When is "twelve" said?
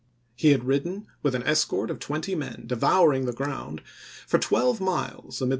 4.39-4.81